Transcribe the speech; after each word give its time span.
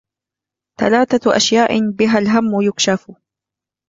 ثلاثة 0.79 1.37
أشياء 1.37 1.79
بها 1.89 2.17
الهم 2.19 2.61
يكشف 2.61 3.11